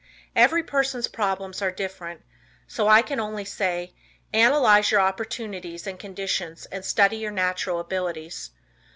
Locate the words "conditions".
5.99-6.65